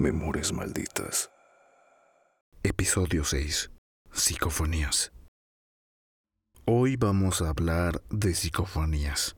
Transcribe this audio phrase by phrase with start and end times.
[0.00, 1.30] Memorias Malditas.
[2.62, 3.70] Episodio 6.
[4.10, 5.12] Psicofonías.
[6.64, 9.36] Hoy vamos a hablar de psicofonías.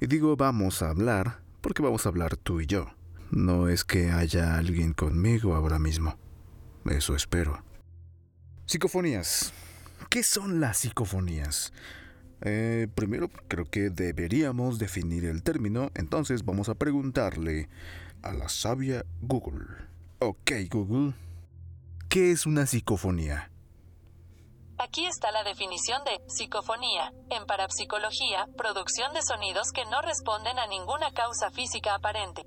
[0.00, 2.88] Y digo vamos a hablar porque vamos a hablar tú y yo.
[3.30, 6.18] No es que haya alguien conmigo ahora mismo.
[6.84, 7.62] Eso espero.
[8.66, 9.52] Psicofonías.
[10.10, 11.72] ¿Qué son las psicofonías?
[12.40, 17.68] Eh, primero creo que deberíamos definir el término, entonces vamos a preguntarle
[18.22, 19.66] a la sabia Google.
[20.20, 21.14] Ok, Google.
[22.08, 23.50] ¿Qué es una psicofonía?
[24.78, 27.12] Aquí está la definición de psicofonía.
[27.30, 32.42] En parapsicología, producción de sonidos que no responden a ninguna causa física aparente.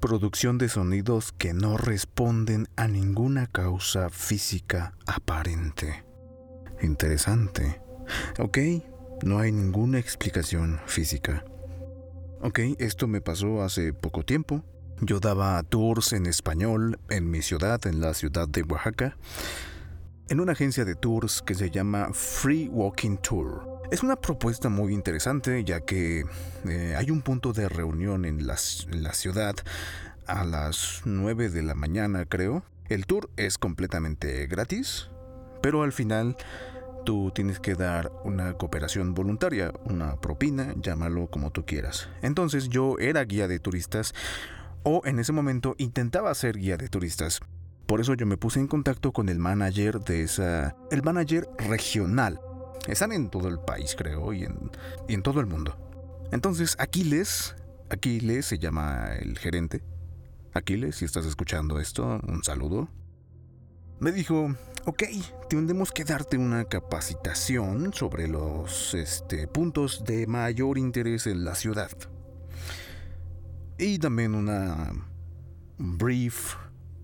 [0.00, 6.04] Producción de sonidos que no responden a ninguna causa física aparente.
[6.82, 7.80] Interesante.
[8.38, 8.58] Ok,
[9.22, 11.44] no hay ninguna explicación física.
[12.40, 14.62] Ok, esto me pasó hace poco tiempo.
[15.00, 19.16] Yo daba tours en español en mi ciudad, en la ciudad de Oaxaca,
[20.28, 23.80] en una agencia de tours que se llama Free Walking Tour.
[23.90, 26.24] Es una propuesta muy interesante ya que
[26.68, 29.54] eh, hay un punto de reunión en en la ciudad
[30.26, 32.64] a las 9 de la mañana creo.
[32.88, 35.08] El tour es completamente gratis,
[35.62, 36.36] pero al final
[37.06, 42.08] tú tienes que dar una cooperación voluntaria, una propina, llámalo como tú quieras.
[42.20, 44.12] Entonces yo era guía de turistas
[44.82, 47.40] o en ese momento intentaba ser guía de turistas.
[47.86, 52.40] Por eso yo me puse en contacto con el manager de esa, el manager regional.
[52.88, 54.70] Están en todo el país, creo, y en,
[55.08, 55.76] y en todo el mundo.
[56.32, 57.54] Entonces, Aquiles,
[57.88, 59.82] Aquiles se llama el gerente.
[60.54, 62.88] Aquiles, si estás escuchando esto, un saludo.
[64.00, 64.54] Me dijo,
[64.86, 65.02] ok,
[65.48, 71.90] tendremos que darte una capacitación sobre los este, puntos de mayor interés en la ciudad.
[73.78, 74.92] Y también una
[75.76, 76.54] brief,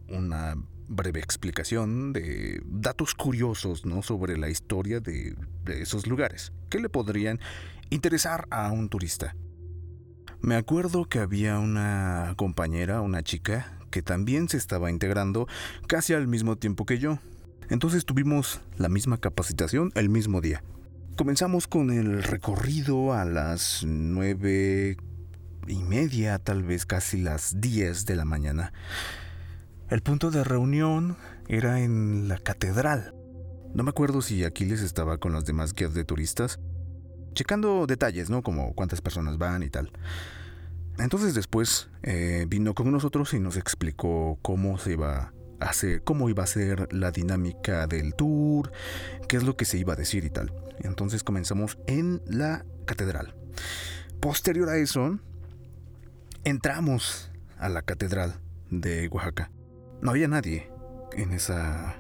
[0.09, 0.55] una
[0.89, 4.03] breve explicación de datos curiosos ¿no?
[4.03, 5.35] sobre la historia de,
[5.65, 7.41] de esos lugares que le podrían
[7.91, 9.35] interesar a un turista.
[10.41, 15.49] Me acuerdo que había una compañera, una chica, que también se estaba integrando
[15.89, 17.19] casi al mismo tiempo que yo.
[17.73, 20.63] Entonces tuvimos la misma capacitación el mismo día.
[21.17, 24.99] Comenzamos con el recorrido a las nueve
[25.67, 28.75] y media, tal vez casi las diez de la mañana.
[29.89, 31.17] El punto de reunión
[31.49, 33.15] era en la catedral.
[33.73, 36.61] No me acuerdo si Aquiles estaba con las demás guías de turistas,
[37.33, 38.43] checando detalles, ¿no?
[38.43, 39.91] Como cuántas personas van y tal.
[40.99, 46.43] Entonces después eh, vino con nosotros y nos explicó cómo se iba hacer, cómo iba
[46.43, 48.73] a ser la dinámica del tour,
[49.29, 50.53] qué es lo que se iba a decir y tal.
[50.81, 53.35] Entonces comenzamos en la catedral.
[54.21, 55.19] Posterior a eso,
[56.45, 58.41] entramos a la catedral
[58.71, 59.51] de Oaxaca.
[60.01, 60.71] No había nadie
[61.13, 61.97] en esa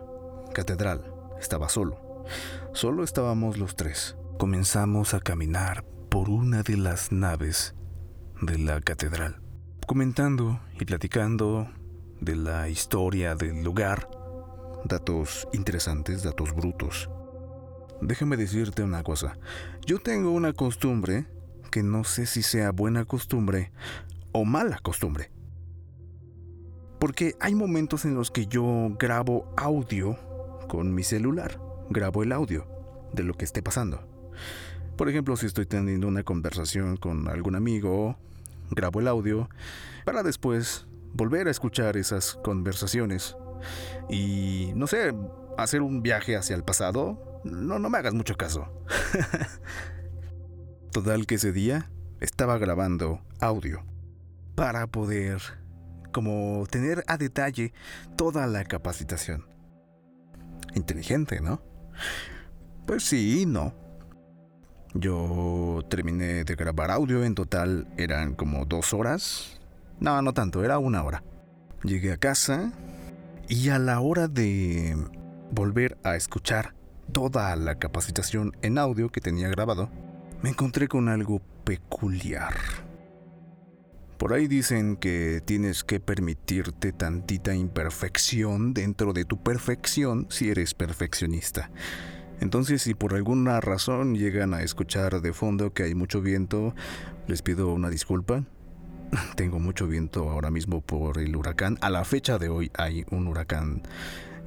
[0.55, 2.25] catedral, estaba solo.
[2.73, 4.17] Solo estábamos los tres.
[4.39, 7.75] Comenzamos a caminar por una de las naves
[8.41, 9.41] de la catedral,
[9.87, 11.71] comentando y platicando
[12.23, 14.09] de la historia del lugar,
[14.85, 17.11] datos interesantes, datos brutos.
[18.01, 19.39] Déjame decirte una cosa,
[19.85, 21.27] yo tengo una costumbre
[21.73, 23.73] que no sé si sea buena costumbre
[24.31, 25.33] o mala costumbre.
[27.01, 30.17] Porque hay momentos en los que yo grabo audio
[30.69, 31.61] con mi celular,
[31.91, 32.69] grabo el audio
[33.13, 34.01] de lo que esté pasando.
[34.97, 38.17] Por ejemplo, si estoy teniendo una conversación con algún amigo
[38.71, 39.49] grabo el audio
[40.05, 43.37] para después volver a escuchar esas conversaciones
[44.09, 45.15] y, no sé,
[45.59, 47.41] hacer un viaje hacia el pasado.
[47.45, 48.85] No, no me hagas mucho caso.
[50.93, 51.91] Total que ese día
[52.21, 53.85] estaba grabando audio
[54.55, 55.41] para poder
[56.13, 57.73] como tener a detalle
[58.17, 59.47] toda la capacitación.
[60.75, 61.63] Inteligente, ¿no?
[62.87, 63.75] Pues sí, no.
[64.95, 69.62] Yo terminé de grabar audio, en total eran como dos horas.
[70.03, 71.23] No, no tanto, era una hora.
[71.85, 72.73] Llegué a casa
[73.49, 74.97] y a la hora de
[75.53, 76.75] volver a escuchar
[77.13, 79.91] toda la capacitación en audio que tenía grabado,
[80.43, 82.55] me encontré con algo peculiar.
[84.19, 90.75] Por ahí dicen que tienes que permitirte tantita imperfección dentro de tu perfección si eres
[90.75, 91.71] perfeccionista.
[92.41, 96.75] Entonces, si por alguna razón llegan a escuchar de fondo que hay mucho viento,
[97.29, 98.45] les pido una disculpa.
[99.37, 101.79] Tengo mucho viento ahora mismo por el huracán.
[101.81, 103.83] A la fecha de hoy hay un huracán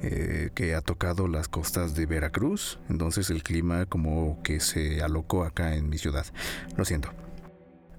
[0.02, 2.78] eh, que ha tocado las costas de Veracruz.
[2.88, 6.26] Entonces el clima como que se alocó acá en mi ciudad.
[6.76, 7.10] Lo siento.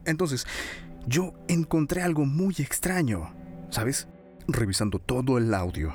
[0.06, 0.46] Entonces,
[1.06, 3.34] yo encontré algo muy extraño.
[3.70, 4.08] ¿sabes?
[4.48, 5.94] Revisando todo el audio,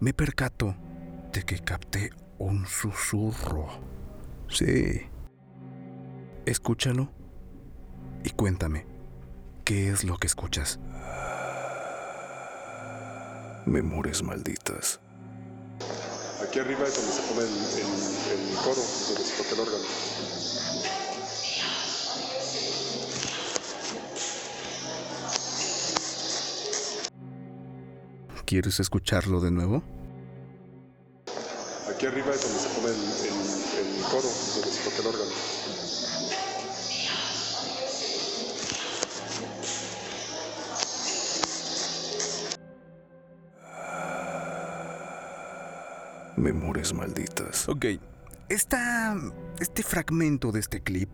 [0.00, 0.74] me percato
[1.32, 3.68] de que capté un susurro.
[4.48, 5.02] Sí.
[6.44, 7.10] Escúchalo
[8.24, 8.86] y cuéntame,
[9.64, 10.78] ¿qué es lo que escuchas?
[13.66, 15.00] Memorias malditas.
[16.42, 19.84] Aquí arriba es donde se pone el, el, el coro, donde se toca el órgano.
[28.44, 29.82] ¿Quieres escucharlo de nuevo?
[31.88, 35.32] Aquí arriba es donde se pone el, el, el coro, donde se toca el órgano.
[46.36, 47.68] Memorias malditas.
[47.68, 47.86] Ok,
[48.48, 51.10] este fragmento de este clip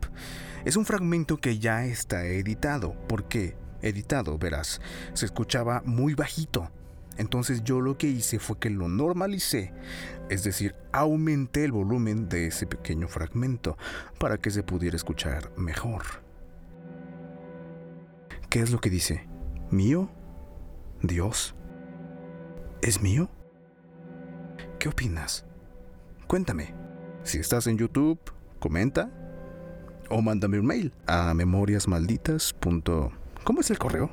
[0.65, 2.95] es un fragmento que ya está editado.
[3.09, 3.57] ¿Por qué?
[3.81, 4.81] Editado, verás,
[5.15, 6.71] se escuchaba muy bajito.
[7.17, 9.73] Entonces yo lo que hice fue que lo normalicé,
[10.31, 13.77] es decir, aumenté el volumen de ese pequeño fragmento
[14.19, 16.03] para que se pudiera escuchar mejor.
[18.49, 19.27] ¿Qué es lo que dice?
[19.71, 20.11] ¿Mío?
[21.03, 21.55] ¿Dios?
[22.83, 23.29] ¿Es mío?
[24.79, 25.45] ¿Qué opinas?
[26.29, 26.73] Cuéntame.
[27.25, 28.21] Si estás en YouTube,
[28.61, 29.11] comenta
[30.09, 32.55] o mándame un mail a memoriasmalditas.
[33.43, 34.09] ¿Cómo es el correo?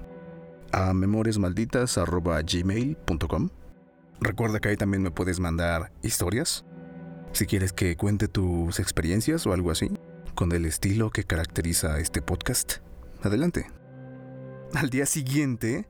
[0.71, 3.50] A memoriasmalditas.gmail.com
[4.19, 6.65] Recuerda que ahí también me puedes mandar historias.
[7.31, 9.91] Si quieres que cuente tus experiencias o algo así,
[10.33, 12.77] con el estilo que caracteriza este podcast,
[13.21, 13.67] adelante.
[14.73, 15.88] Al día siguiente,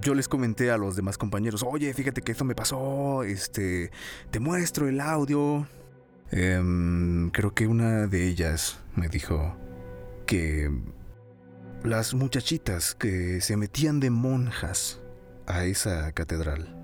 [0.00, 3.90] yo les comenté a los demás compañeros, oye, fíjate que esto me pasó, este,
[4.30, 5.66] te muestro el audio.
[6.30, 9.56] Em, creo que una de ellas me dijo
[10.26, 10.70] que
[11.82, 15.00] las muchachitas que se metían de monjas
[15.46, 16.74] a esa catedral,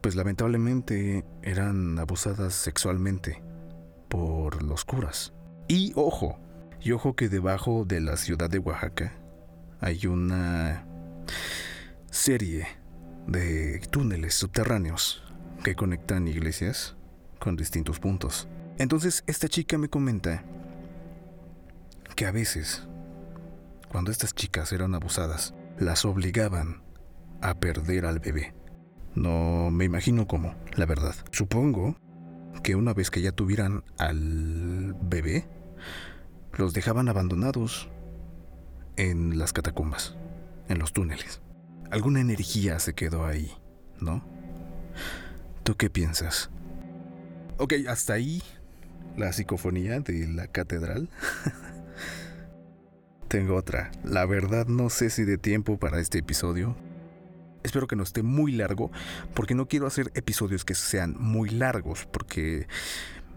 [0.00, 3.42] pues lamentablemente eran abusadas sexualmente
[4.08, 5.32] por los curas.
[5.68, 6.38] Y ojo,
[6.80, 9.12] y ojo que debajo de la ciudad de Oaxaca
[9.80, 10.86] hay una
[12.12, 12.66] serie
[13.26, 15.24] de túneles subterráneos
[15.64, 16.94] que conectan iglesias
[17.38, 18.48] con distintos puntos.
[18.76, 20.44] Entonces esta chica me comenta
[22.14, 22.86] que a veces,
[23.88, 26.82] cuando estas chicas eran abusadas, las obligaban
[27.40, 28.54] a perder al bebé.
[29.14, 31.14] No me imagino cómo, la verdad.
[31.30, 31.96] Supongo
[32.62, 35.48] que una vez que ya tuvieran al bebé,
[36.52, 37.88] los dejaban abandonados
[38.96, 40.14] en las catacumbas
[40.68, 41.40] en los túneles.
[41.92, 43.52] Alguna energía se quedó ahí,
[44.00, 44.24] ¿no?
[45.62, 46.48] ¿Tú qué piensas?
[47.58, 48.42] Ok, hasta ahí
[49.18, 51.10] la psicofonía de la catedral.
[53.28, 53.92] Tengo otra.
[54.04, 56.74] La verdad no sé si de tiempo para este episodio.
[57.62, 58.90] Espero que no esté muy largo,
[59.34, 62.68] porque no quiero hacer episodios que sean muy largos, porque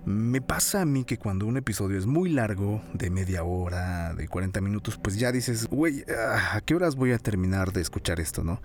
[0.05, 4.27] me pasa a mí que cuando un episodio es muy largo, de media hora, de
[4.27, 8.19] 40 minutos, pues ya dices, güey, ah, ¿a qué horas voy a terminar de escuchar
[8.19, 8.61] esto, no?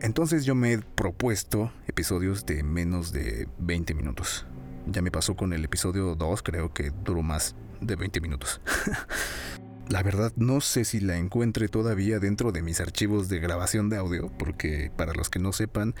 [0.00, 4.46] Entonces yo me he propuesto episodios de menos de 20 minutos.
[4.86, 8.60] Ya me pasó con el episodio 2, creo que duró más de 20 minutos.
[9.88, 13.96] La verdad no sé si la encuentre todavía dentro de mis archivos de grabación de
[13.96, 15.94] audio, porque para los que no sepan,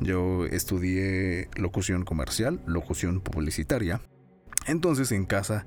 [0.00, 4.00] yo estudié locución comercial, locución publicitaria.
[4.66, 5.66] Entonces en casa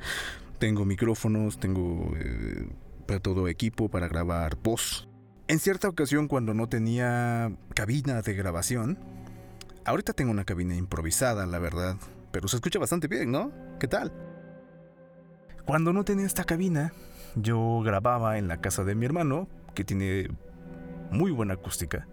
[0.60, 2.68] tengo micrófonos, tengo eh,
[3.22, 5.08] todo equipo para grabar voz.
[5.48, 9.00] En cierta ocasión cuando no tenía cabina de grabación,
[9.86, 11.98] ahorita tengo una cabina improvisada, la verdad,
[12.32, 13.52] pero se escucha bastante bien, ¿no?
[13.80, 14.12] ¿Qué tal?
[15.66, 16.94] Cuando no tenía esta cabina,
[17.36, 20.28] yo grababa en la casa de mi hermano, que tiene
[21.12, 22.08] muy buena acústica.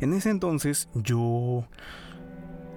[0.00, 1.66] En ese entonces yo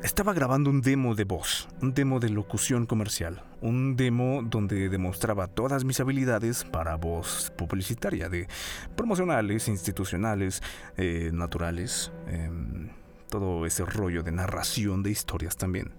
[0.04, 5.48] estaba grabando un demo de voz, un demo de locución comercial, un demo donde demostraba
[5.48, 8.48] todas mis habilidades para voz publicitaria, de
[8.96, 10.64] promocionales, institucionales,
[10.96, 12.90] eh, naturales, em,
[13.30, 15.92] todo ese rollo de narración de historias también.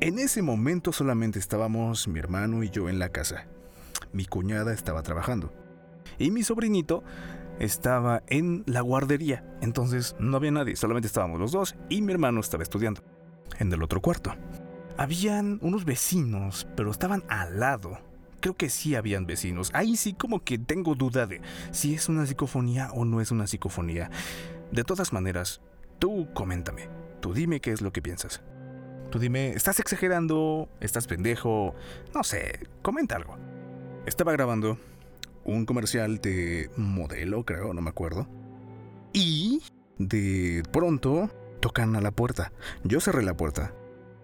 [0.00, 3.46] En ese momento solamente estábamos mi hermano y yo en la casa.
[4.12, 5.54] Mi cuñada estaba trabajando.
[6.18, 7.02] Y mi sobrinito
[7.58, 9.44] estaba en la guardería.
[9.60, 13.02] Entonces no había nadie, solamente estábamos los dos y mi hermano estaba estudiando
[13.58, 14.34] en el otro cuarto.
[14.96, 17.98] Habían unos vecinos, pero estaban al lado.
[18.40, 19.70] Creo que sí habían vecinos.
[19.74, 23.46] Ahí sí como que tengo duda de si es una psicofonía o no es una
[23.46, 24.10] psicofonía.
[24.72, 25.60] De todas maneras,
[25.98, 26.88] tú coméntame.
[27.20, 28.42] Tú dime qué es lo que piensas.
[29.10, 30.68] Tú dime, ¿estás exagerando?
[30.80, 31.74] ¿Estás pendejo?
[32.14, 33.36] No sé, comenta algo.
[34.06, 34.78] Estaba grabando
[35.46, 38.28] un comercial de modelo, creo, no me acuerdo.
[39.12, 39.62] Y
[39.98, 42.52] de pronto tocan a la puerta.
[42.84, 43.72] Yo cerré la puerta.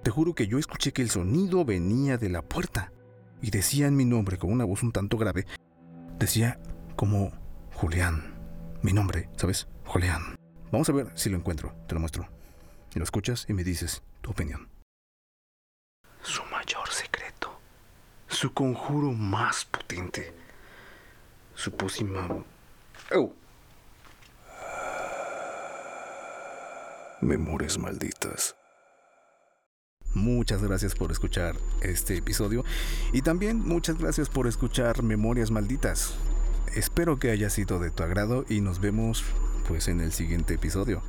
[0.02, 2.92] Te juro que yo escuché que el sonido venía de la puerta.
[3.40, 5.46] Y decían mi nombre con una voz un tanto grave.
[6.18, 6.60] Decía
[6.96, 7.32] como
[7.72, 8.34] Julián.
[8.82, 9.68] Mi nombre, ¿sabes?
[9.86, 10.36] Julián.
[10.72, 11.74] Vamos a ver si lo encuentro.
[11.86, 12.28] Te lo muestro.
[12.94, 14.68] Y lo escuchas y me dices tu opinión.
[16.22, 17.58] Su mayor secreto.
[18.28, 20.41] Su conjuro más potente.
[21.62, 22.26] Su pócima...
[23.14, 23.32] ¡Oh!
[27.20, 28.56] Memorias malditas.
[30.12, 32.64] Muchas gracias por escuchar este episodio
[33.12, 36.14] y también muchas gracias por escuchar Memorias Malditas.
[36.74, 39.22] Espero que haya sido de tu agrado y nos vemos
[39.68, 41.00] pues en el siguiente episodio.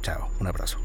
[0.00, 0.78] Chao, un abrazo.